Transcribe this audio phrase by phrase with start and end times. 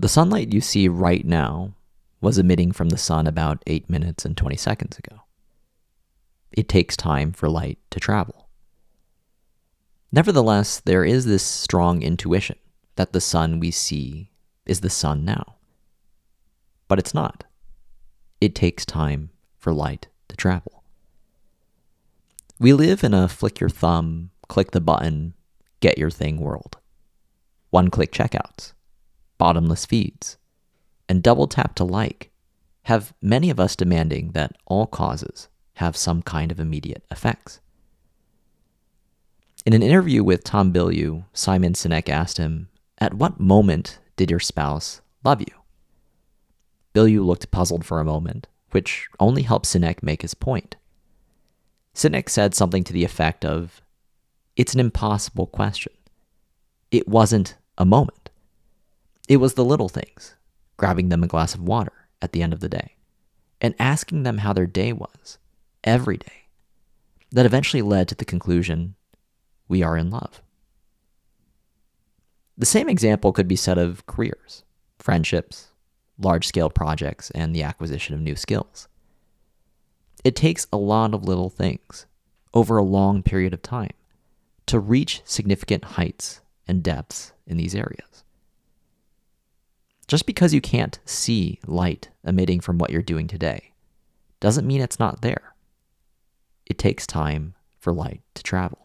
[0.00, 1.74] The sunlight you see right now
[2.22, 5.24] was emitting from the sun about 8 minutes and 20 seconds ago.
[6.50, 8.48] It takes time for light to travel.
[10.10, 12.56] Nevertheless, there is this strong intuition
[12.96, 14.30] that the sun we see
[14.64, 15.56] is the sun now.
[16.88, 17.44] But it's not.
[18.40, 19.28] It takes time
[19.58, 20.82] for light to travel.
[22.58, 25.34] We live in a flick your thumb, click the button,
[25.80, 26.78] get your thing world.
[27.68, 28.72] One click checkouts,
[29.40, 30.36] bottomless feeds,
[31.08, 32.30] and double tap to like
[32.82, 37.58] have many of us demanding that all causes have some kind of immediate effects.
[39.64, 42.68] In an interview with Tom Bilyeu, Simon Sinek asked him,
[42.98, 45.54] At what moment did your spouse love you?
[46.94, 50.76] Bilyeu looked puzzled for a moment, which only helped Sinek make his point.
[51.94, 53.80] Sinek said something to the effect of,
[54.54, 55.94] It's an impossible question.
[56.90, 58.19] It wasn't a moment.
[59.30, 60.34] It was the little things,
[60.76, 62.96] grabbing them a glass of water at the end of the day,
[63.60, 65.38] and asking them how their day was,
[65.84, 66.48] every day,
[67.30, 68.96] that eventually led to the conclusion
[69.68, 70.42] we are in love.
[72.58, 74.64] The same example could be said of careers,
[74.98, 75.68] friendships,
[76.18, 78.88] large scale projects, and the acquisition of new skills.
[80.24, 82.06] It takes a lot of little things
[82.52, 83.94] over a long period of time
[84.66, 88.24] to reach significant heights and depths in these areas.
[90.10, 93.70] Just because you can't see light emitting from what you're doing today
[94.40, 95.54] doesn't mean it's not there.
[96.66, 98.79] It takes time for light to travel.